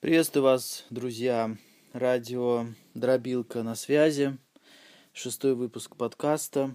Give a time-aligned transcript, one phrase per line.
[0.00, 1.58] Приветствую вас, друзья.
[1.92, 2.64] Радио
[2.94, 4.38] Дробилка на связи.
[5.12, 6.74] Шестой выпуск подкаста.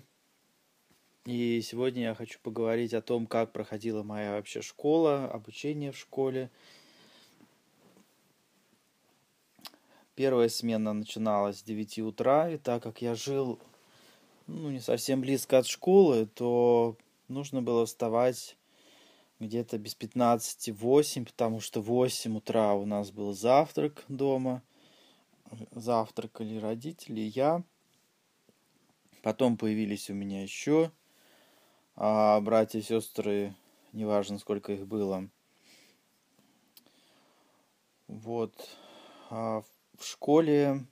[1.25, 6.51] И сегодня я хочу поговорить о том, как проходила моя вообще школа, обучение в школе.
[10.13, 13.57] Первая смена начиналась с 9 утра, и так как я жил
[14.45, 16.95] ну, не совсем близко от школы, то
[17.27, 18.55] нужно было вставать
[19.39, 24.63] где-то без 15 8, потому что в 8 утра у нас был завтрак дома.
[25.71, 27.63] Завтракали родители, я.
[29.21, 30.91] Потом появились у меня еще
[31.95, 33.55] а братья и сестры,
[33.93, 35.29] неважно сколько их было.
[38.07, 38.53] Вот.
[39.29, 39.61] А
[39.97, 40.85] в школе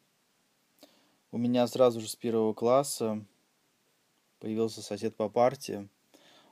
[1.32, 3.24] у меня сразу же с первого класса
[4.40, 5.90] появился сосед по парте.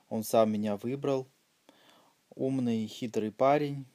[0.08, 1.26] Он сам меня выбрал–
[2.34, 3.86] умный, хитрый парень,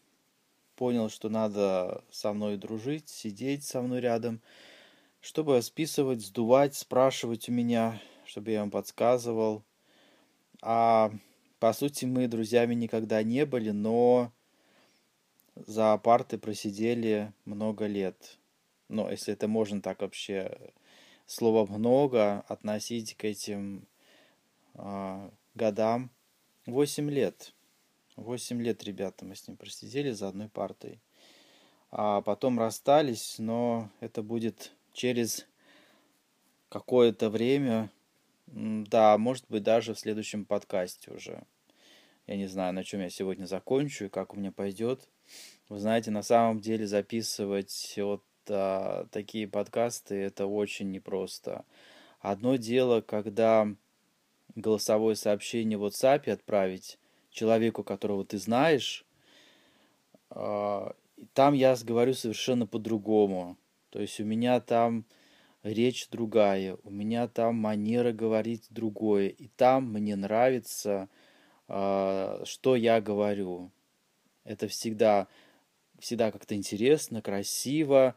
[0.75, 4.41] понял, что надо со мной дружить, сидеть со мной рядом,
[5.21, 9.63] чтобы списывать, сдувать, спрашивать у меня, чтобы я ему подсказывал.
[10.61, 11.11] А
[11.59, 14.31] по сути мы друзьями никогда не были, но
[15.55, 18.37] за парты просидели много лет.
[18.89, 20.71] Но если это можно так вообще
[21.25, 23.87] слово много относить к этим
[24.75, 26.11] э, годам,
[26.67, 27.53] 8 лет.
[28.17, 30.99] Восемь лет, ребята, мы с ним просидели за одной партой.
[31.91, 35.45] А потом расстались, но это будет через
[36.69, 37.91] какое-то время.
[38.47, 41.43] Да, может быть, даже в следующем подкасте уже.
[42.25, 45.07] Я не знаю, на чем я сегодня закончу и как у меня пойдет.
[45.69, 51.65] Вы знаете, на самом деле записывать вот а, такие подкасты это очень непросто.
[52.19, 53.71] Одно дело, когда
[54.55, 56.97] голосовое сообщение в WhatsApp отправить,
[57.37, 59.05] человеку, которого ты знаешь,
[60.29, 60.95] а,
[61.33, 63.57] там я говорю совершенно по-другому.
[63.89, 65.05] То есть у меня там
[65.63, 69.27] речь другая, у меня там манера говорить другое.
[69.29, 71.09] И там мне нравится,
[71.67, 73.71] а, что я говорю.
[74.43, 75.27] Это всегда,
[75.99, 78.15] всегда как-то интересно, красиво,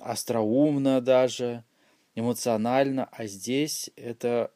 [0.00, 1.64] остроумно даже,
[2.14, 3.08] эмоционально.
[3.10, 4.52] А здесь это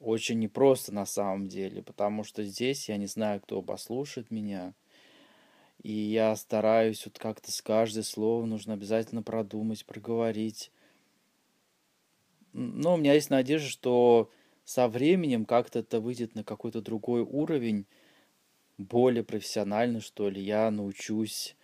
[0.00, 4.74] очень непросто на самом деле, потому что здесь я не знаю, кто послушает меня.
[5.82, 10.72] И я стараюсь вот как-то с каждое слово нужно обязательно продумать, проговорить.
[12.52, 14.30] Но у меня есть надежда, что
[14.64, 17.86] со временем как-то это выйдет на какой-то другой уровень,
[18.78, 20.42] более профессионально, что ли.
[20.42, 21.56] Я научусь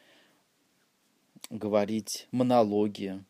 [1.50, 3.24] говорить монологи,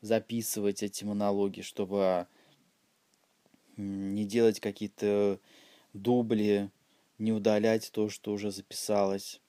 [0.00, 2.26] записывать эти монологи, чтобы
[3.80, 5.38] не делать какие-то
[5.92, 6.70] дубли,
[7.18, 9.40] не удалять то, что уже записалось.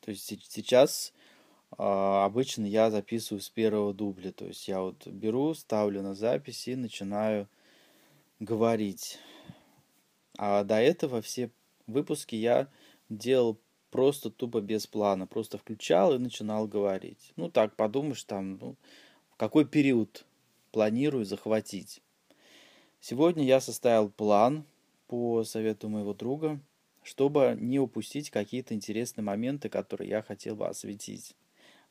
[0.00, 1.12] То есть сейчас
[1.78, 4.32] а, обычно я записываю с первого дубля.
[4.32, 7.48] То есть я вот беру, ставлю на запись и начинаю
[8.38, 9.18] говорить.
[10.36, 11.50] А до этого все
[11.86, 12.68] выпуски я
[13.08, 13.58] делал
[13.90, 15.26] просто тупо без плана.
[15.26, 17.32] Просто включал и начинал говорить.
[17.36, 18.76] Ну так, подумаешь, там, ну,
[19.30, 20.24] в какой период
[20.70, 22.02] планирую захватить.
[23.06, 24.64] Сегодня я составил план
[25.08, 26.58] по совету моего друга,
[27.02, 31.36] чтобы не упустить какие-то интересные моменты, которые я хотел бы осветить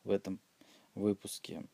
[0.03, 0.40] в этом
[0.96, 1.68] выпуске.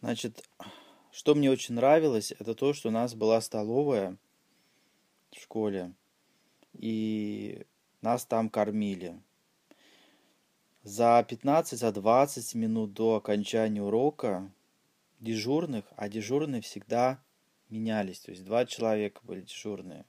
[0.00, 0.42] Значит,
[1.12, 4.16] что мне очень нравилось, это то, что у нас была столовая
[5.30, 5.92] в школе,
[6.72, 7.64] и
[8.00, 9.16] нас там кормили
[10.84, 14.50] за 15, за 20 минут до окончания урока
[15.18, 17.20] дежурных, а дежурные всегда
[17.70, 20.04] менялись, то есть два человека были дежурные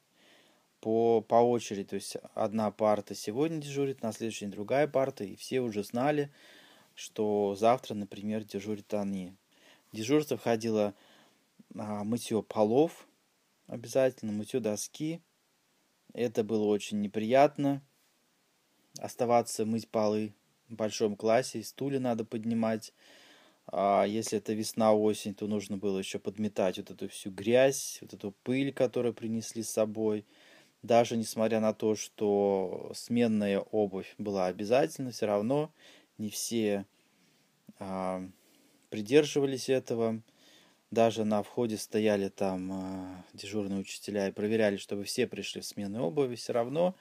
[0.86, 5.36] по, по очереди, то есть одна парта сегодня дежурит, на следующий день другая парта, и
[5.36, 6.30] все уже знали,
[6.94, 9.34] что завтра, например, дежурят они.
[9.92, 10.94] В дежурство входило
[11.75, 13.07] а, мытье полов,
[13.66, 15.22] обязательно мытье доски.
[16.13, 17.81] Это было очень неприятно,
[19.00, 20.36] оставаться мыть полы
[20.73, 22.94] большом классе, стулья надо поднимать.
[23.67, 28.31] А если это весна-осень, то нужно было еще подметать вот эту всю грязь, вот эту
[28.44, 30.25] пыль, которую принесли с собой.
[30.83, 35.71] Даже несмотря на то, что сменная обувь была обязательна, все равно
[36.19, 36.85] не все
[37.79, 38.23] а,
[38.89, 40.21] придерживались этого.
[40.91, 46.01] Даже на входе стояли там а, дежурные учителя и проверяли, чтобы все пришли в сменной
[46.01, 46.35] обуви.
[46.35, 46.95] Все равно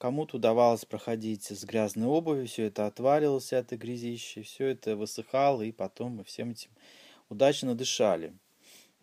[0.00, 5.60] Кому-то удавалось проходить с грязной обувью, все это отваливалось, вся эта грязище, все это высыхало,
[5.60, 6.70] и потом мы всем этим
[7.28, 8.32] удачно дышали.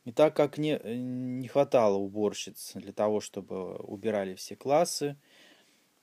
[0.05, 5.17] И так как не, не хватало уборщиц для того, чтобы убирали все классы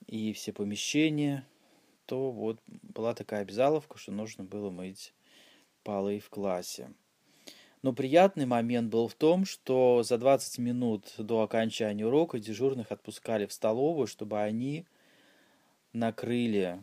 [0.07, 1.45] и все помещения,
[2.07, 5.13] то вот была такая обязаловка, что нужно было мыть
[5.83, 6.95] полы в классе.
[7.85, 13.45] Но приятный момент был в том, что за 20 минут до окончания урока дежурных отпускали
[13.45, 14.87] в столовую, чтобы они
[15.93, 16.83] накрыли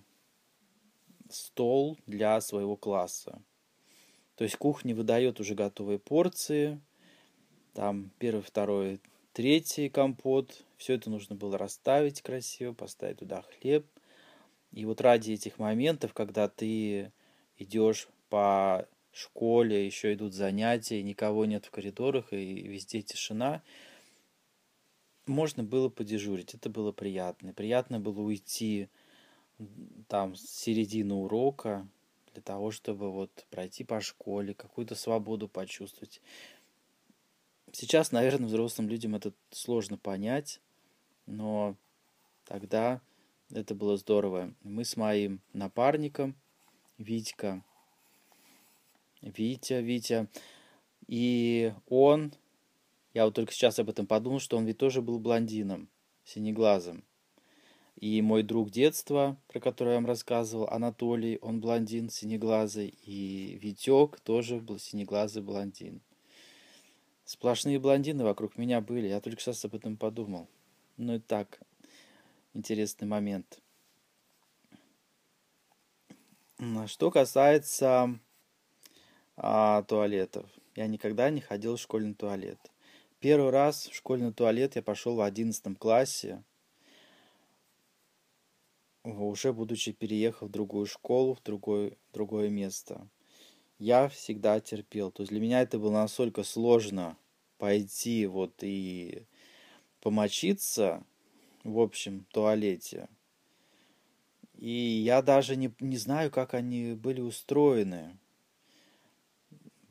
[1.27, 3.42] стол для своего класса.
[4.36, 6.80] То есть кухня выдает уже готовые порции,
[7.74, 9.01] там первый, второй,
[9.33, 10.63] третий компот.
[10.77, 13.88] Все это нужно было расставить красиво, поставить туда хлеб.
[14.71, 17.12] И вот ради этих моментов, когда ты
[17.57, 23.61] идешь по школе, еще идут занятия, никого нет в коридорах и везде тишина,
[25.27, 26.55] можно было подежурить.
[26.55, 27.53] Это было приятно.
[27.53, 28.89] Приятно было уйти
[30.07, 31.87] там с середины урока
[32.33, 36.21] для того, чтобы вот пройти по школе, какую-то свободу почувствовать.
[37.71, 40.59] Сейчас, наверное, взрослым людям это сложно понять,
[41.25, 41.75] но
[42.45, 43.01] тогда
[43.53, 44.53] это было здорово.
[44.61, 46.35] Мы с моим напарником,
[46.97, 47.63] Витька,
[49.21, 50.27] Витя, Витя,
[51.07, 52.33] и он,
[53.13, 55.89] я вот только сейчас об этом подумал, что он ведь тоже был блондином,
[56.23, 57.03] синеглазым.
[57.97, 64.19] И мой друг детства, про который я вам рассказывал, Анатолий, он блондин, синеглазый, и Витек
[64.21, 66.01] тоже был синеглазый блондин.
[67.25, 70.50] Сплошные блондины вокруг меня были, я только сейчас об этом подумал.
[70.97, 71.59] Ну и так,
[72.53, 73.62] интересный момент.
[76.88, 78.19] Что касается
[79.38, 80.50] а, туалетов.
[80.75, 82.60] Я никогда не ходил в школьный туалет.
[83.19, 86.44] Первый раз в школьный туалет я пошел в одиннадцатом классе,
[89.04, 93.07] уже будучи переехав в другую школу, в другое, другое место.
[93.80, 95.12] Я всегда терпел.
[95.12, 97.18] То есть для меня это было настолько сложно
[97.57, 99.25] пойти вот и
[100.01, 101.04] помочиться
[101.63, 103.07] в общем туалете.
[104.56, 108.18] И я даже не, не знаю, как они были устроены.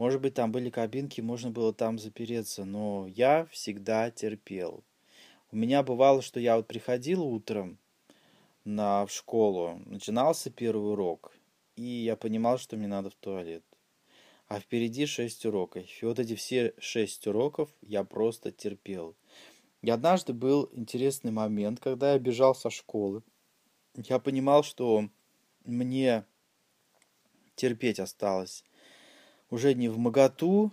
[0.01, 4.83] Может быть, там были кабинки, можно было там запереться, но я всегда терпел.
[5.53, 7.77] У меня бывало, что я вот приходил утром
[8.65, 11.33] на, в школу, начинался первый урок,
[11.77, 13.63] и я понимал, что мне надо в туалет
[14.49, 15.85] а впереди шесть уроков.
[16.01, 19.15] И вот эти все шесть уроков я просто терпел.
[19.83, 23.23] И однажды был интересный момент, когда я бежал со школы.
[23.95, 25.09] Я понимал, что
[25.67, 26.25] мне
[27.55, 28.65] терпеть осталось
[29.51, 30.71] уже не в моготу.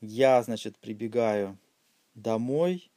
[0.00, 1.58] Я, значит, прибегаю
[2.14, 2.90] домой,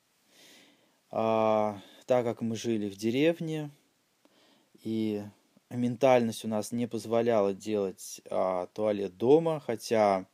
[1.11, 3.71] а, так как мы жили в деревне,
[4.83, 5.23] и
[5.69, 10.25] ментальность у нас не позволяла делать а, туалет дома, хотя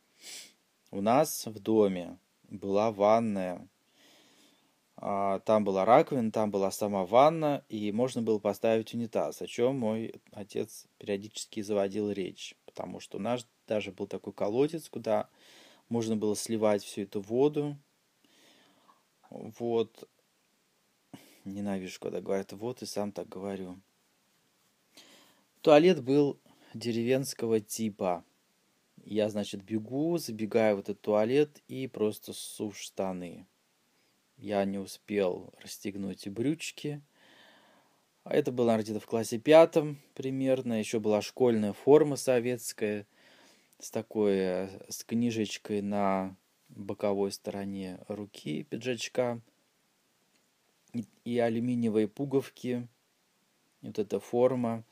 [0.90, 2.18] у нас в доме
[2.48, 3.68] была ванная.
[4.96, 9.78] А, там была раковина, там была сама ванна, и можно было поставить унитаз, о чем
[9.78, 15.28] мой отец периодически заводил речь, потому что у нас даже был такой колодец, куда
[15.88, 17.76] можно было сливать всю эту воду.
[19.30, 20.08] Вот.
[21.44, 23.80] Ненавижу, когда говорят вот, и сам так говорю.
[25.60, 26.38] Туалет был
[26.74, 28.24] деревенского типа.
[29.04, 33.46] Я, значит, бегу, забегаю в этот туалет и просто ссу штаны.
[34.36, 37.00] Я не успел расстегнуть брючки.
[38.24, 40.78] А это было, наверное, где-то в классе пятом примерно.
[40.78, 43.06] Еще была школьная форма советская
[43.78, 46.36] с такой, э, с книжечкой на
[46.68, 49.40] боковой стороне руки пиджачка
[50.92, 52.88] и, и алюминиевые пуговки.
[53.82, 54.84] Вот эта форма.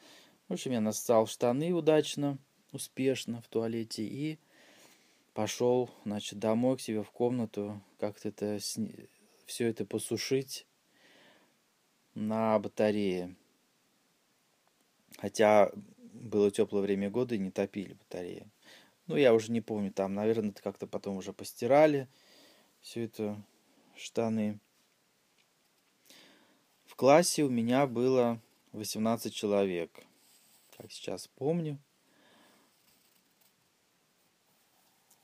[0.48, 2.38] В общем, я нассал штаны удачно,
[2.72, 4.38] успешно в туалете и
[5.32, 8.58] пошел, значит, домой к себе в комнату, как-то это,
[9.46, 10.66] все это посушить
[12.14, 13.34] на батарее.
[15.18, 15.72] Хотя
[16.12, 18.46] было теплое время года и не топили батареи.
[19.06, 22.08] Ну, я уже не помню, там, наверное, это как-то потом уже постирали
[22.80, 23.42] все это
[23.96, 24.58] штаны.
[26.86, 28.40] В классе у меня было
[28.72, 30.04] 18 человек
[30.76, 31.78] как сейчас помню.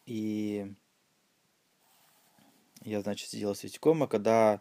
[0.07, 0.73] И
[2.83, 4.61] я, значит, сидел с Витьком, а когда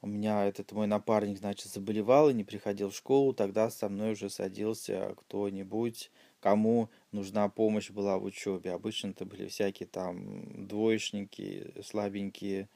[0.00, 4.12] у меня этот мой напарник, значит, заболевал и не приходил в школу, тогда со мной
[4.12, 6.10] уже садился кто-нибудь,
[6.44, 8.72] кому нужна помощь была в учебе.
[8.72, 12.68] Обычно это были всякие там двоечники, слабенькие.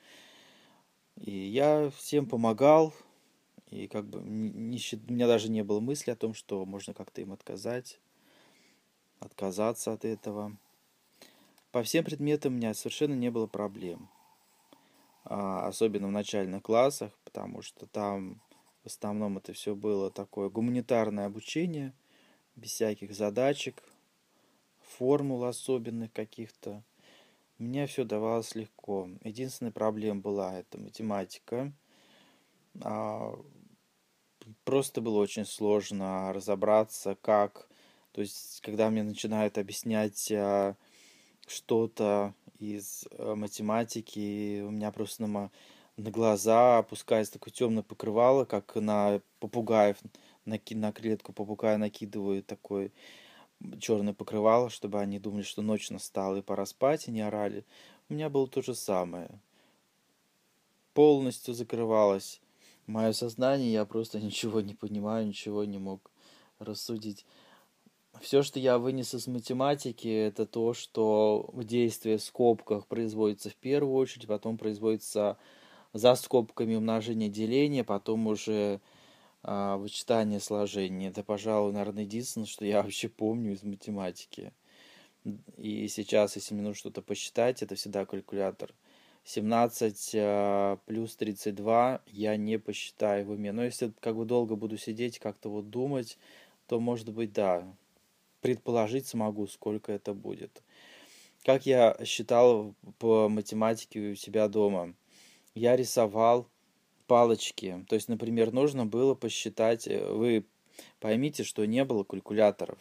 [1.17, 2.95] И я всем помогал,
[3.69, 7.21] и как бы не, у меня даже не было мысли о том, что можно как-то
[7.21, 8.01] им отказать,
[9.21, 10.57] отказаться от этого.
[11.71, 14.09] по всем предметам у меня совершенно не было проблем.
[15.25, 18.41] А, особенно в начальных классах, потому что там
[18.83, 21.93] в основном это все было такое гуманитарное обучение,
[22.59, 23.83] без всяких задачек,
[24.99, 26.83] формул особенных каких-то.
[27.59, 29.09] Мне все давалось легко.
[29.23, 31.73] Единственная проблема была это математика.
[32.83, 33.35] А,
[34.65, 37.69] просто было очень сложно разобраться, как...
[38.13, 40.77] То есть, когда мне начинают объяснять а,
[41.47, 45.51] что-то из а, математики, у меня просто на,
[45.97, 49.99] на глаза опускается такое темное покрывало, как на попугаев,
[50.49, 52.93] на, на клетку попугая накидывают такой
[53.81, 57.65] черное покрывало, чтобы они думали, что ночь настала и пора спать, и не орали.
[58.09, 59.29] У меня было то же самое.
[60.95, 62.41] Полностью закрывалось
[62.87, 66.11] мое сознание, я просто ничего не понимаю, ничего не мог
[66.59, 67.25] рассудить.
[68.21, 73.95] Все, что я вынес из математики, это то, что действие в скобках производится в первую
[73.95, 75.37] очередь, потом производится
[75.93, 78.81] за скобками умножение деление, потом уже
[79.43, 81.09] а, вычитание сложения.
[81.09, 84.53] Это, пожалуй, наверное, единственное, что я вообще помню из математики.
[85.57, 88.75] И сейчас, если мне нужно что-то посчитать, это всегда калькулятор.
[89.25, 93.53] 17 а, плюс 32 я не посчитаю в уме.
[93.53, 96.19] Но если как бы долго буду сидеть, как-то вот думать,
[96.67, 97.65] то, может быть, да,
[98.41, 100.63] предположить смогу, сколько это будет.
[101.45, 104.95] Как я считал по математике у себя дома.
[105.55, 106.49] Я рисовал
[107.09, 107.85] палочки.
[107.89, 110.45] То есть, например, нужно было посчитать, э, вы
[111.01, 112.79] поймите, что не было калькуляторов.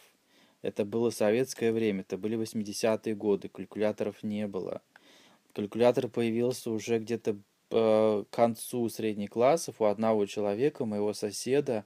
[0.62, 4.82] Это было советское время, это были 80-е годы, калькуляторов не было.
[5.54, 7.38] Калькулятор появился уже где-то
[7.70, 11.84] к концу средних классов у одного человека, моего соседа,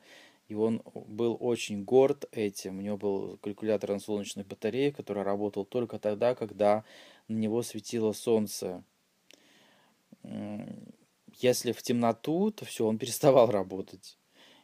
[0.48, 2.78] и он был очень горд этим.
[2.78, 6.84] У него был калькулятор на солнечной батарее, который работал только тогда, когда
[7.28, 8.84] на него светило солнце
[11.42, 14.18] если в темноту, то все, он переставал работать.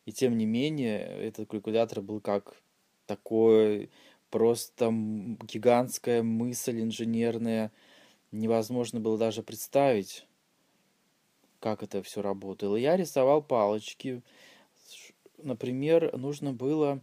[0.07, 2.63] И тем не менее, этот калькулятор был как
[3.07, 3.91] такое
[4.31, 7.73] просто гигантская мысль инженерная.
[8.33, 10.27] Невозможно было даже представить,
[11.61, 12.77] как это все работало.
[12.77, 14.23] Я рисовал палочки.
[15.39, 17.01] Например, нужно было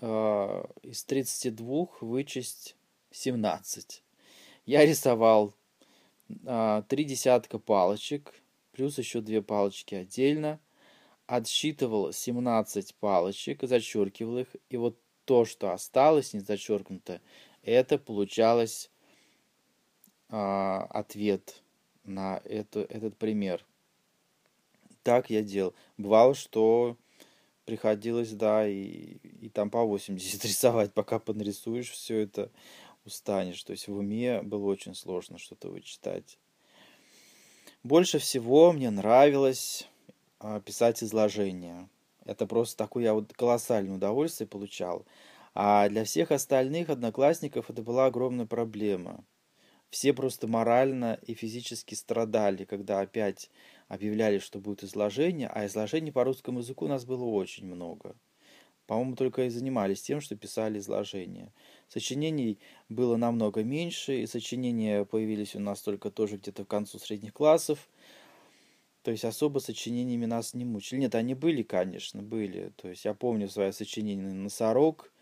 [0.00, 2.76] э, из 32 вычесть
[3.10, 4.02] 17.
[4.66, 5.65] Я рисовал а,
[6.88, 8.34] три десятка палочек,
[8.72, 10.60] плюс еще две палочки отдельно,
[11.26, 17.20] отсчитывал 17 палочек, зачеркивал их, и вот то, что осталось не зачеркнуто,
[17.62, 18.90] это получалось
[20.28, 21.62] а, ответ
[22.04, 23.64] на эту, этот пример.
[25.02, 25.74] Так я делал.
[25.98, 26.96] Бывало, что
[27.64, 32.50] приходилось, да, и, и там по 80 рисовать, пока понарисуешь все это
[33.06, 33.62] устанешь.
[33.62, 36.38] То есть в уме было очень сложно что-то вычитать.
[37.82, 39.88] Больше всего мне нравилось
[40.40, 41.88] а, писать изложения.
[42.24, 45.06] Это просто такое я вот колоссальное удовольствие получал.
[45.54, 49.24] А для всех остальных одноклассников это была огромная проблема.
[49.88, 53.50] Все просто морально и физически страдали, когда опять
[53.88, 58.16] объявляли, что будет изложение, а изложений по русскому языку у нас было очень много.
[58.86, 61.52] По-моему, только и занимались тем, что писали изложения.
[61.88, 67.32] Сочинений было намного меньше, и сочинения появились у нас только тоже где-то к концу средних
[67.32, 67.88] классов.
[69.02, 71.00] То есть особо сочинениями нас не мучили.
[71.00, 72.72] Нет, они были, конечно, были.
[72.76, 75.12] То есть я помню свое сочинение «Носорог»,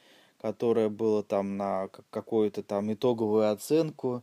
[0.40, 4.22] которое было там на какую-то там итоговую оценку,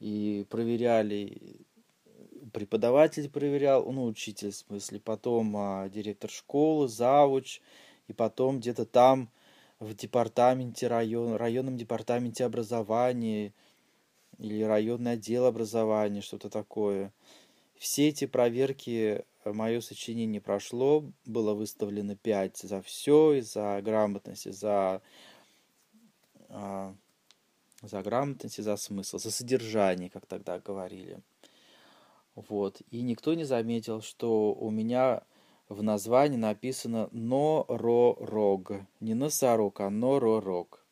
[0.00, 1.60] и проверяли,
[2.52, 7.60] преподаватель проверял, ну, учитель в смысле, потом а, директор школы, завуч,
[8.10, 9.30] и потом где-то там
[9.78, 13.52] в департаменте район, районном департаменте образования
[14.38, 17.12] или районный отдел образования, что-то такое.
[17.78, 24.46] Все эти проверки э, мое сочинение прошло, было выставлено 5 за все, и за грамотность,
[24.48, 25.00] и за,
[26.48, 26.92] а,
[27.80, 31.20] за грамотность, и за смысл, за содержание, как тогда говорили.
[32.34, 32.82] Вот.
[32.90, 35.22] И никто не заметил, что у меня
[35.70, 38.72] в названии написано «Норорог».
[38.98, 40.84] Не «носорог», а «Норорог».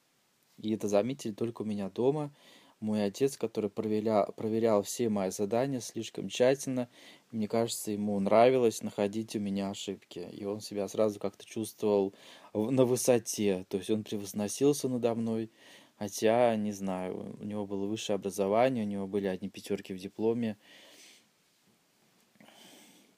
[0.57, 2.33] И это заметили только у меня дома.
[2.79, 6.89] Мой отец, который проверял, проверял все мои задания слишком тщательно,
[7.33, 10.21] мне кажется, ему нравилось находить у меня ошибки.
[10.31, 12.15] И он себя сразу как-то чувствовал
[12.55, 13.67] на высоте.
[13.69, 15.51] То есть он превозносился надо мной.
[15.99, 20.57] Хотя, не знаю, у него было высшее образование, у него были одни пятерки в дипломе.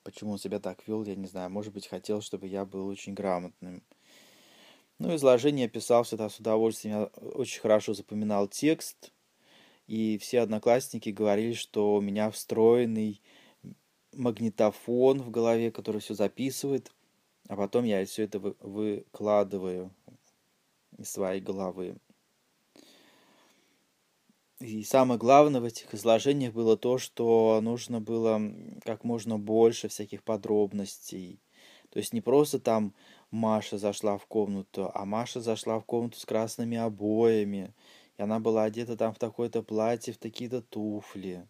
[0.03, 1.51] Почему он себя так вел, я не знаю.
[1.51, 3.83] Может быть, хотел, чтобы я был очень грамотным.
[4.99, 6.97] Ну, изложение писал всегда с удовольствием.
[6.97, 9.13] Я очень хорошо запоминал текст.
[9.87, 13.21] и все одноклассники говорили, что у меня встроенный
[14.13, 16.93] магнитофон в голове, который все записывает,
[17.49, 19.93] а потом я все это выкладываю
[20.99, 21.97] из своей головы.
[24.61, 28.41] И самое главное в этих изложениях было то, что нужно было
[28.85, 31.41] как можно больше всяких подробностей.
[31.89, 32.95] То есть не просто там
[33.31, 37.75] Маша зашла в комнату, а Маша зашла в комнату с красными обоями,
[38.19, 41.49] и она была одета там в такое-то платье, в такие-то туфли.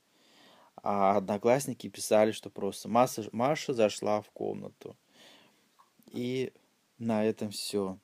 [0.83, 4.97] А одноклассники писали, что просто Маша, Маша зашла в комнату.
[6.13, 6.53] И
[6.99, 7.99] на этом все.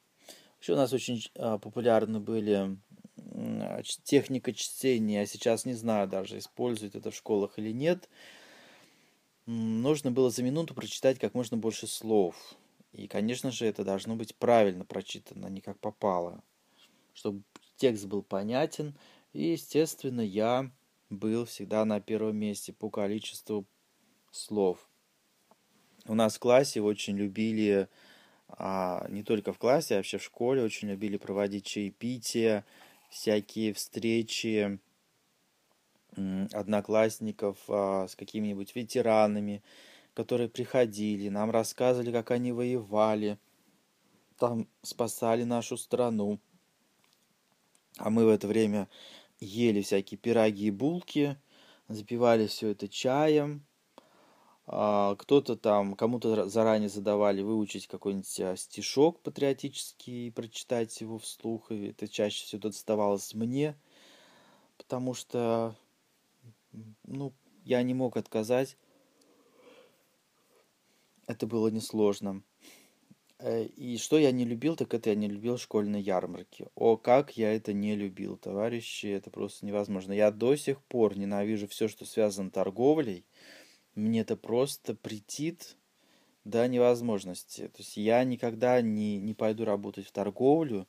[0.60, 2.76] Еще у нас очень а, популярны были
[4.04, 5.20] техника чтения.
[5.20, 8.08] Я сейчас не знаю даже, используют это в школах или нет.
[9.46, 12.56] Нужно было за минуту прочитать как можно больше слов.
[12.92, 16.42] И, конечно же, это должно быть правильно прочитано, не как попало.
[17.14, 17.42] Чтобы
[17.76, 18.96] текст был понятен.
[19.32, 20.70] И, естественно, я
[21.11, 23.66] был всегда на первом месте по количеству
[24.30, 24.88] слов.
[26.06, 27.88] У нас в классе очень любили,
[28.49, 32.64] а, не только в классе, а вообще в школе очень любили проводить чаепития,
[33.10, 34.78] всякие встречи
[36.52, 39.62] одноклассников а, с какими-нибудь ветеранами,
[40.14, 43.38] которые приходили, нам рассказывали, как они воевали,
[44.38, 46.40] там спасали нашу страну.
[47.98, 48.88] А мы в это время
[49.40, 51.38] ели всякие пироги и булки,
[51.88, 53.64] запивали все это чаем.
[54.68, 61.70] А, кто-то там, кому-то заранее задавали выучить какой-нибудь а, стишок патриотический прочитать его вслух.
[61.70, 63.76] И это чаще всего доставалось мне,
[64.76, 65.76] потому что
[67.04, 67.32] ну,
[67.64, 68.76] я не мог отказать.
[71.26, 72.42] Это было несложно.
[73.38, 76.66] Э, и что я не любил, так это я не любил школьные ярмарки.
[76.75, 80.12] О, как я это не любил, товарищи, это просто невозможно.
[80.12, 83.25] Я до сих пор ненавижу все, что связано с торговлей.
[83.97, 85.76] Мне это просто претит
[86.45, 87.62] до невозможности.
[87.69, 90.87] То есть я никогда не, не пойду работать в торговлю,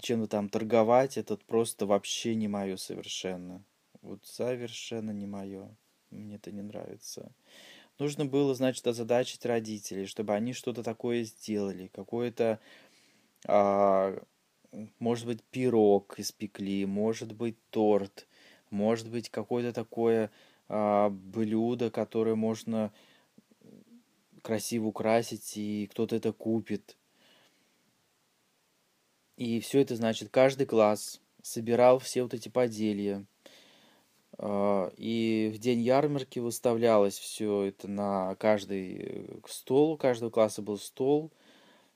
[0.00, 3.64] чем-то там торговать, это просто вообще не мое совершенно.
[4.02, 5.74] Вот совершенно не мое.
[6.10, 7.32] Мне это не нравится.
[7.98, 12.60] Нужно было, значит, озадачить родителей, чтобы они что-то такое сделали, какое-то,
[13.46, 14.16] а,
[15.00, 18.28] может быть, пирог испекли, может быть, торт,
[18.70, 20.30] может быть, какое-то такое
[20.68, 22.92] блюдо, которое можно
[24.42, 26.96] красиво украсить, и кто-то это купит.
[29.36, 33.24] И все это, значит, каждый класс собирал все вот эти поделья,
[34.38, 40.62] а, и в день ярмарки выставлялось все это на каждый э, стол, у каждого класса
[40.62, 41.32] был стол.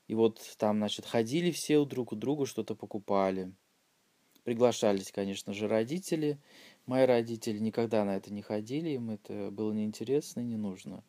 [0.07, 3.53] И вот там, значит, ходили все друг у друга, что-то покупали.
[4.43, 6.37] Приглашались, конечно же, родители.
[6.85, 11.03] Мои родители никогда на это не ходили, им это было неинтересно и не нужно.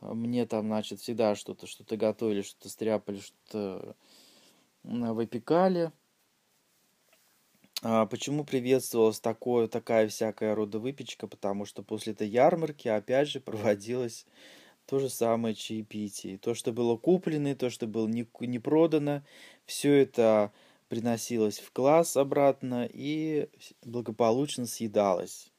[0.00, 3.96] А мне там, значит, всегда что-то, что-то готовили, что-то стряпали, что-то
[4.82, 5.92] выпекали.
[7.82, 11.26] А почему приветствовалась такое, такая всякая рода выпечка?
[11.26, 14.26] Потому что после этой ярмарки опять же проводилось
[14.86, 16.38] то же самое чаепитие.
[16.38, 19.22] То, что было куплено, то, что было не, не продано,
[19.66, 20.52] все это
[20.88, 23.48] приносилось в класс обратно и
[23.82, 25.50] благополучно съедалось.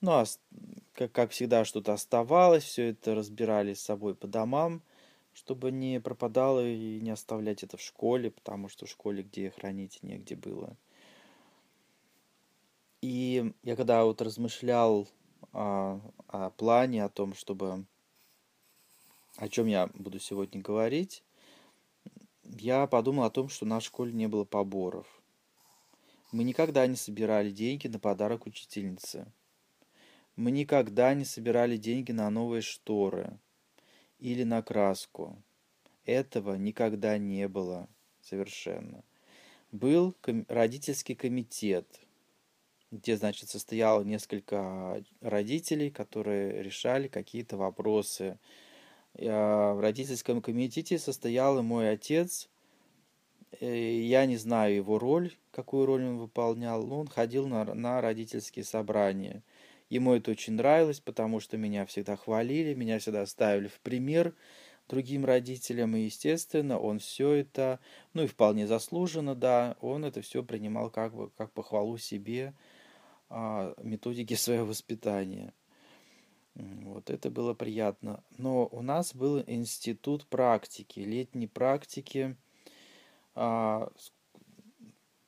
[0.00, 0.24] Ну, а
[0.92, 4.82] как, как всегда, что-то оставалось, все это разбирали с собой по домам,
[5.32, 10.02] чтобы не пропадало и не оставлять это в школе, потому что в школе где хранить
[10.02, 10.76] негде было.
[13.00, 15.08] И я когда вот размышлял
[15.52, 17.84] о, о плане, о том, чтобы
[19.36, 21.22] о чем я буду сегодня говорить,
[22.58, 25.06] я подумал о том, что нашей школе не было поборов.
[26.32, 29.30] Мы никогда не собирали деньги на подарок учительнице.
[30.36, 33.38] Мы никогда не собирали деньги на новые шторы
[34.18, 35.42] или на краску.
[36.04, 37.88] Этого никогда не было
[38.20, 39.02] совершенно.
[39.72, 40.14] Был
[40.48, 41.86] родительский комитет–
[42.90, 48.38] где, значит, состояло несколько родителей, которые решали какие-то вопросы.
[49.18, 52.48] В родительском комитете состоял и мой отец.
[53.60, 58.64] Я не знаю его роль, какую роль он выполнял, но он ходил на, на родительские
[58.64, 59.42] собрания.
[59.90, 64.34] Ему это очень нравилось, потому что меня всегда хвалили, меня всегда ставили в пример
[64.88, 67.80] другим родителям, и, естественно, он все это,
[68.14, 72.54] ну и вполне заслуженно, да, он это все принимал как бы как похвалу себе,
[73.30, 75.52] а, методики своего воспитания.
[76.58, 78.22] Вот это было приятно.
[78.36, 82.36] Но у нас был институт практики, летней практики.
[83.36, 83.90] А,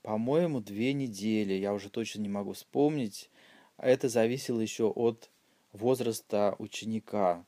[0.02, 3.30] по-моему, две недели, я уже точно не могу вспомнить.
[3.76, 5.30] Это зависело еще от
[5.72, 7.44] возраста ученика.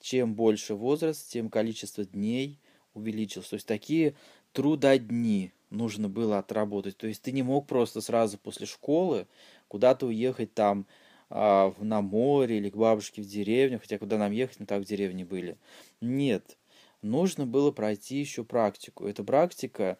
[0.00, 2.60] Чем больше возраст, тем количество дней
[2.94, 3.48] увеличилось.
[3.48, 4.14] То есть такие
[4.52, 6.96] трудодни нужно было отработать.
[6.96, 9.26] То есть ты не мог просто сразу после школы
[9.66, 10.86] куда-то уехать там
[11.30, 14.86] а, на море или к бабушке в деревню, хотя куда нам ехать, мы так в
[14.86, 15.58] деревне были.
[16.00, 16.58] Нет,
[17.02, 19.06] нужно было пройти еще практику.
[19.06, 19.98] Эта практика,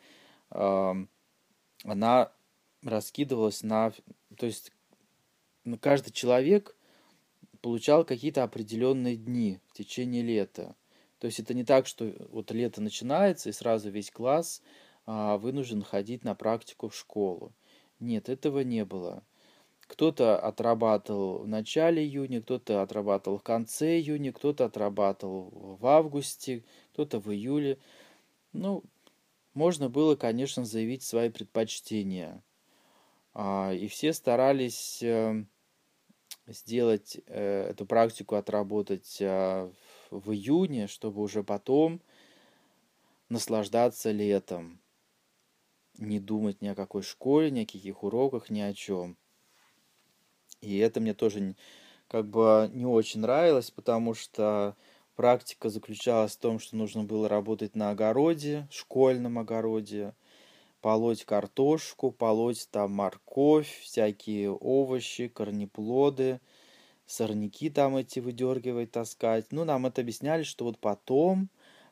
[0.51, 2.33] она
[2.83, 3.93] раскидывалась на...
[4.37, 4.73] То есть
[5.81, 6.77] каждый человек
[7.61, 10.77] получал какие-то определенные дни в течение лета.
[11.19, 14.63] То есть это не так, что вот лето начинается и сразу весь класс
[15.07, 17.53] а, вынужден ходить на практику в школу.
[17.99, 19.25] Нет, этого не было.
[19.89, 27.19] Кто-то отрабатывал в начале июня, кто-то отрабатывал в конце июня, кто-то отрабатывал в августе, кто-то
[27.19, 27.79] в июле.
[28.53, 28.85] Ну,
[29.55, 32.45] можно было, конечно, заявить свои предпочтения.
[33.33, 35.45] А, и все старались э,
[36.47, 39.71] сделать э, эту практику, отработать э,
[40.11, 42.03] в июне, чтобы уже потом
[43.31, 44.81] наслаждаться летом.
[45.97, 49.17] Не думать ни о какой школе, ни о каких уроках, ни о чем.
[50.61, 51.55] И это мне тоже
[52.09, 54.77] как бы не очень нравилось, потому что
[55.15, 60.15] практика заключалась в том, что нужно было работать на огороде, школьном огороде,
[60.81, 66.41] полоть картошку, полоть там морковь, всякие овощи, корнеплоды,
[67.07, 69.47] сорняки там эти выдергивать, таскать.
[69.51, 71.49] Ну, нам это объясняли, что вот потом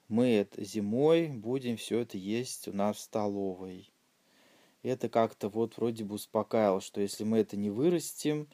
[0.09, 3.91] мы это зимой будем все это есть у нас в столовой
[4.87, 8.49] это как-то вот вроде бы успокаивало, что если мы это не вырастим,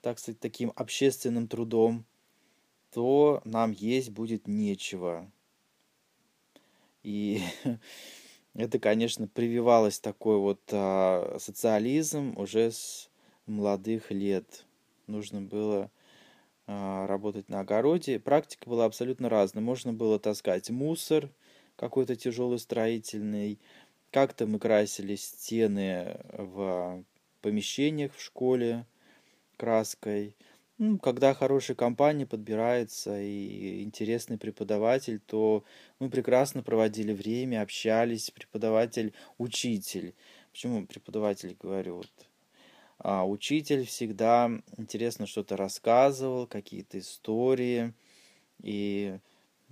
[0.00, 2.04] так сказать, таким общественным трудом,
[2.90, 5.30] то нам есть будет нечего.
[7.02, 7.40] И
[8.54, 13.08] это, конечно, прививалось такой вот а, социализм уже с
[13.46, 14.64] молодых лет.
[15.06, 15.90] Нужно было
[16.66, 18.18] а, работать на огороде.
[18.18, 19.62] Практика была абсолютно разная.
[19.62, 21.30] Можно было таскать мусор
[21.76, 23.60] какой-то тяжелый строительный,
[24.10, 27.04] как-то мы красили стены в
[27.40, 28.86] помещениях в школе
[29.56, 30.34] краской.
[30.78, 35.64] Ну, когда хорошая компания подбирается и интересный преподаватель, то
[35.98, 40.14] мы прекрасно проводили время, общались, преподаватель, учитель.
[40.52, 41.96] Почему преподаватель говорю?
[41.96, 42.10] Вот,
[42.98, 47.92] а, учитель всегда интересно что-то рассказывал, какие-то истории,
[48.62, 49.18] и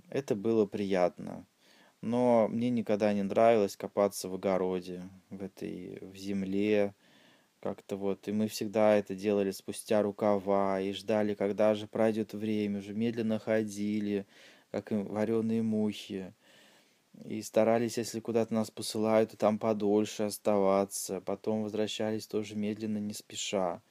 [0.09, 1.45] это было приятно
[2.07, 6.95] но мне никогда не нравилось копаться в огороде, в этой, в земле,
[7.59, 12.79] как-то вот, и мы всегда это делали спустя рукава, и ждали, когда же пройдет время,
[12.79, 14.25] уже медленно ходили,
[14.71, 16.33] как вареные мухи,
[17.25, 23.13] и старались, если куда-то нас посылают, то там подольше оставаться, потом возвращались тоже медленно, не
[23.13, 23.81] спеша.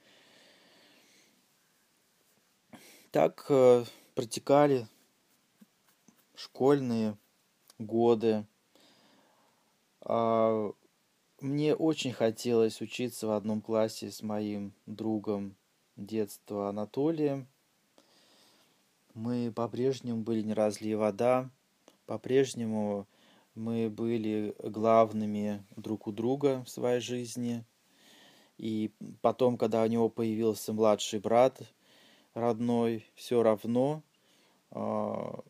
[3.11, 4.87] Так э, протекали
[6.35, 7.17] школьные
[7.79, 8.47] годы.
[10.01, 10.73] А,
[11.41, 15.57] мне очень хотелось учиться в одном классе с моим другом
[15.97, 17.47] детства Анатолием.
[19.15, 21.51] Мы по-прежнему были не разлей вода,
[22.07, 23.07] по-прежнему
[23.55, 27.65] мы были главными друг у друга в своей жизни.
[28.59, 31.61] И потом, когда у него появился младший брат
[32.35, 34.03] родной, все равно
[34.71, 35.41] а,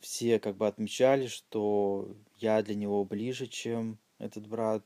[0.00, 4.84] все как бы отмечали, что я для него ближе, чем этот брат.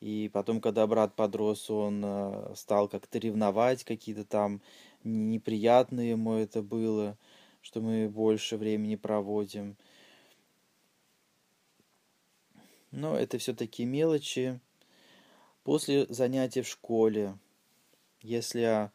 [0.00, 4.60] И потом, когда брат подрос, он э, стал как-то ревновать, какие-то там
[5.04, 7.16] неприятные ему это было,
[7.62, 9.76] что мы больше времени проводим.
[12.90, 14.60] Но это все такие мелочи.
[15.64, 17.36] После занятий в школе,
[18.20, 18.90] если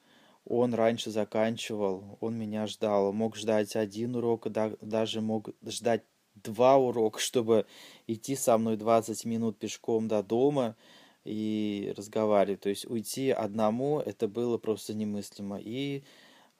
[0.45, 3.13] он раньше заканчивал, он меня ждал.
[3.13, 6.03] Мог ждать один урок, даже мог ждать
[6.35, 7.65] два урока, чтобы
[8.07, 10.75] идти со мной 20 минут пешком до дома
[11.23, 12.61] и разговаривать.
[12.61, 15.59] То есть уйти одному это было просто немыслимо.
[15.59, 16.03] И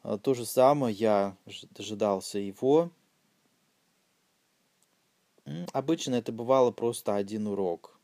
[0.03, 1.35] а, то же самое я
[1.71, 2.91] дожидался его.
[5.73, 7.99] Обычно это бывало просто один урок.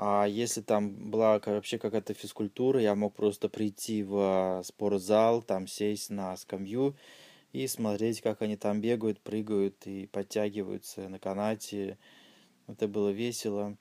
[0.00, 6.08] А если там была вообще какая-то физкультура, я мог просто прийти в спортзал, там сесть
[6.10, 6.94] на скамью
[7.52, 11.98] и смотреть, как они там бегают, прыгают и подтягиваются на канате.
[12.68, 13.76] Это было весело.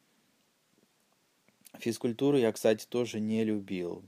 [1.77, 4.03] Физкультуру я, кстати, тоже не любил.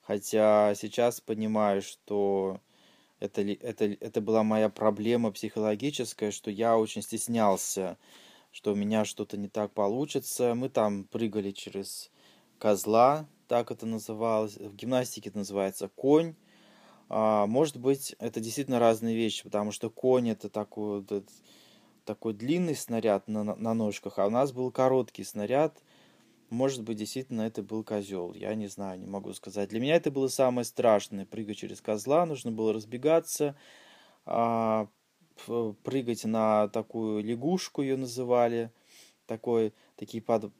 [0.00, 2.62] Хотя сейчас понимаю, что
[3.20, 7.98] это, это, это была моя проблема психологическая, что я очень стеснялся
[8.54, 10.54] что у меня что-то не так получится.
[10.54, 12.12] Мы там прыгали через
[12.60, 14.56] козла, так это называлось.
[14.56, 16.36] В гимнастике это называется конь.
[17.08, 21.28] А, может быть, это действительно разные вещи, потому что конь это такой, вот,
[22.04, 25.82] такой длинный снаряд на, на ножках, а у нас был короткий снаряд.
[26.48, 28.34] Может быть, действительно это был козел.
[28.34, 29.70] Я не знаю, не могу сказать.
[29.70, 31.26] Для меня это было самое страшное.
[31.26, 33.56] Прыгать через козла, нужно было разбегаться,
[34.24, 34.86] а,
[35.82, 38.70] прыгать на такую лягушку ее называли,
[39.26, 40.52] такой, такие под,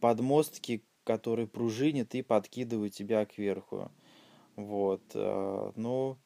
[0.00, 3.90] подмостки, которые пружинят и подкидывают тебя кверху.
[4.56, 6.18] Вот, э, ну,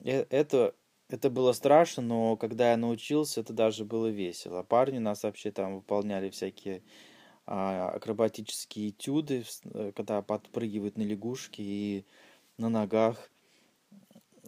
[0.00, 0.74] э, это,
[1.08, 4.62] это было страшно, но когда я научился, это даже было весело.
[4.62, 6.82] Парни у нас вообще там выполняли всякие
[7.46, 12.04] а, акробатические этюды, э, когда подпрыгивают на лягушки и
[12.58, 13.30] на ногах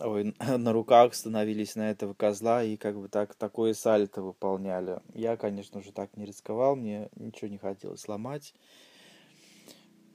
[0.02, 5.00] ой, на руках становились на этого козла и как бы так такое сальто выполняли.
[5.14, 8.54] Я, конечно же, так не рисковал, мне ничего не хотелось сломать.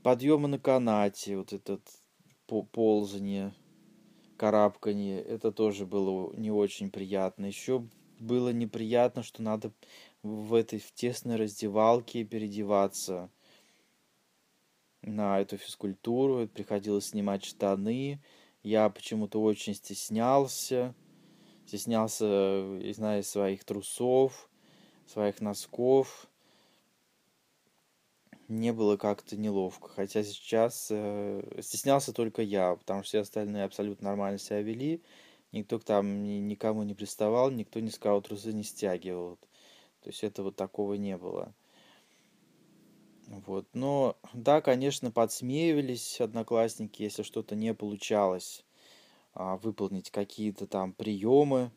[0.04, 1.82] Подъемы на канате, вот этот
[2.72, 3.54] ползание,
[4.38, 7.46] карабкание, это тоже было не очень приятно.
[7.46, 7.88] Еще
[8.20, 9.72] было неприятно, что надо
[10.24, 13.30] в этой в тесной раздевалке переодеваться
[15.02, 16.48] на эту физкультуру.
[16.48, 18.22] Приходилось снимать штаны,
[18.66, 20.96] я почему-то очень стеснялся.
[21.68, 24.50] Стеснялся, не знаю, своих трусов,
[25.06, 26.28] своих носков.
[28.48, 29.90] Не было как-то неловко.
[29.90, 35.04] Хотя сейчас э, стеснялся только я, потому что все остальные абсолютно нормально себя вели.
[35.52, 39.38] Никто там ни, никому не приставал, никто ни сказал, трусы не стягивал.
[40.02, 41.54] То есть этого такого не было.
[43.28, 43.68] Вот.
[43.74, 48.64] Но да, конечно, подсмеивались одноклассники, если что-то не получалось
[49.34, 51.72] а, выполнить какие-то там приемы.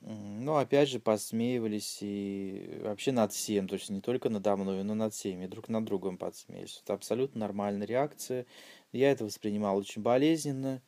[0.00, 4.94] Но опять же подсмеивались и вообще над всем, то есть не только надо мной, но
[4.94, 6.80] над всеми, друг над другом подсмеялись.
[6.82, 8.46] Это абсолютно нормальная реакция.
[8.92, 10.80] Я это воспринимал очень болезненно.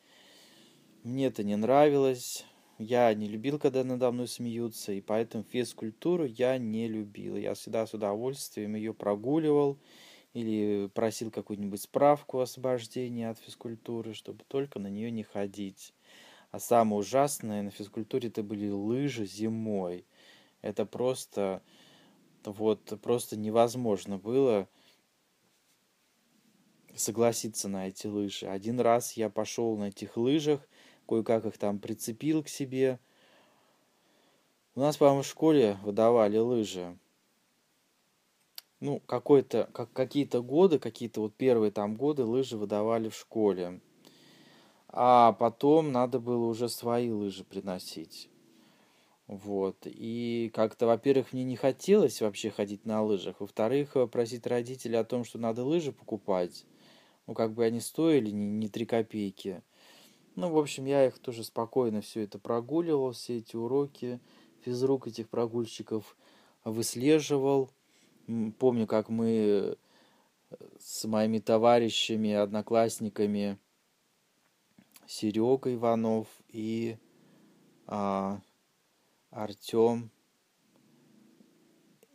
[1.05, 2.47] Мне это не нравилось.
[2.83, 7.37] Я не любил, когда надо мной смеются, и поэтому физкультуру я не любил.
[7.37, 9.79] Я всегда с удовольствием ее прогуливал
[10.35, 15.95] или просил какую-нибудь справку о освобождении от физкультуры, чтобы только на нее не ходить.
[16.51, 20.05] А самое ужасное на физкультуре это были лыжи зимой.
[20.61, 21.63] Это просто
[22.45, 24.69] вот просто невозможно было
[26.95, 28.47] согласиться на эти лыжи.
[28.47, 30.67] Один раз я пошел на этих лыжах,
[31.13, 32.99] кое-как их там прицепил к себе.
[34.75, 36.97] У нас, по-моему, в школе выдавали лыжи.
[38.81, 43.81] Ну, какой-то, как, какие-то годы, какие-то вот первые там годы лыжи выдавали в школе.
[44.89, 48.31] А потом надо было уже свои лыжи приносить.
[49.27, 49.77] Вот.
[49.85, 53.41] И как-то, во-первых, мне не хотелось вообще ходить на лыжах.
[53.41, 56.65] Во-вторых, просить родителей о том, что надо лыжи покупать.
[57.27, 59.63] Ну, как бы они стоили не, не 3 копейки.
[60.35, 64.19] Ну, в общем, я их тоже спокойно все это прогуливал, все эти уроки,
[64.63, 66.17] физрук этих прогульщиков
[66.65, 67.71] выслеживал.
[68.59, 69.75] Помню, как мы э,
[70.79, 73.59] с моими товарищами, одноклассниками,
[75.07, 76.97] Серега Иванов и
[77.87, 78.41] а,
[79.31, 80.11] Артем,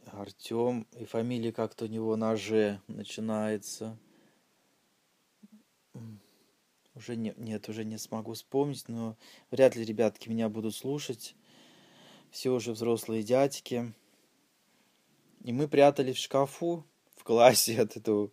[0.08, 3.98] Артем, и фамилия как-то у него на Ж начинается
[6.98, 9.16] уже не, нет, уже не смогу вспомнить, но
[9.52, 11.36] вряд ли ребятки меня будут слушать.
[12.32, 13.94] Все уже взрослые дядьки.
[15.44, 16.84] И мы прятали в шкафу
[17.16, 18.32] в классе от этого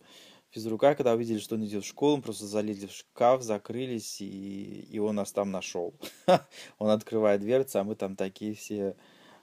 [0.50, 4.86] физрука, когда увидели, что он идет в школу, мы просто залезли в шкаф, закрылись, и,
[4.90, 5.94] и он нас там нашел.
[6.78, 8.96] он открывает дверцу, а мы там такие все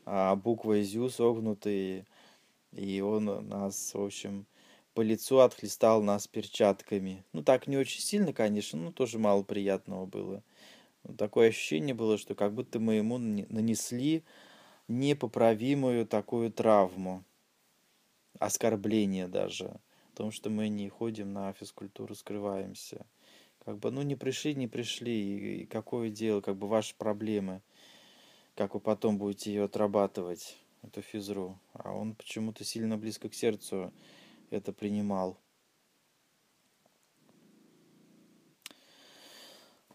[0.05, 2.05] а, буквы ЗЮ согнутые,
[2.71, 4.45] и он нас, в общем,
[4.93, 7.23] по лицу отхлестал нас перчатками.
[7.34, 10.43] Ну, так не очень сильно, конечно, но тоже мало приятного было.
[11.17, 14.23] Такое ощущение было, что как будто мы ему нанесли
[14.88, 17.23] непоправимую такую травму.
[18.39, 19.80] Оскорбление даже.
[20.13, 23.06] В том, что мы не ходим на физкультуру, скрываемся.
[23.63, 25.62] Как бы, ну, не пришли, не пришли.
[25.62, 27.62] И какое дело, как бы ваши проблемы.
[28.56, 31.58] Как вы потом будете ее отрабатывать, эту физру.
[31.73, 33.93] А он почему-то сильно близко к сердцу
[34.51, 35.37] это принимал.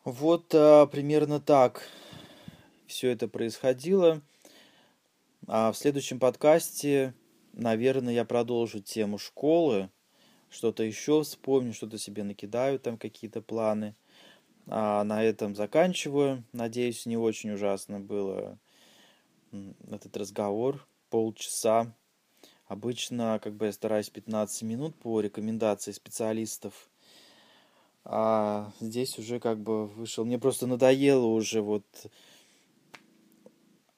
[0.05, 1.89] Вот а, примерно так
[2.87, 4.23] все это происходило.
[5.47, 7.15] А в следующем подкасте,
[7.53, 9.91] наверное, я продолжу тему школы.
[10.49, 13.95] Что-то еще вспомню, что-то себе накидаю, там какие-то планы.
[14.67, 16.45] А на этом заканчиваю.
[16.53, 18.59] Надеюсь, не очень ужасно было
[19.91, 21.95] этот разговор полчаса.
[22.67, 26.89] Обычно как бы я стараюсь 15 минут по рекомендации специалистов.
[28.05, 30.25] А здесь уже как бы вышел.
[30.25, 31.85] Мне просто надоело уже вот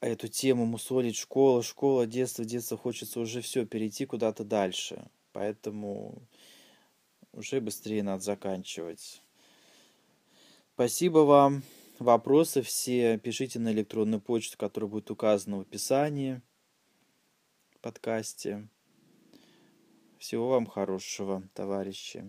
[0.01, 1.17] эту тему мусолить.
[1.17, 2.77] Школа, школа, детство, детство.
[2.77, 5.09] Хочется уже все перейти куда-то дальше.
[5.33, 6.23] Поэтому
[7.33, 9.23] уже быстрее надо заканчивать.
[10.75, 11.63] Спасибо вам.
[11.99, 16.43] Вопросы все пишите на электронную почту, которая будет указана в описании
[17.81, 18.69] подкасте.
[20.19, 22.25] Всего вам хорошего, товарищи.